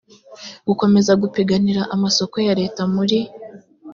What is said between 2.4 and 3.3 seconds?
ya leta muri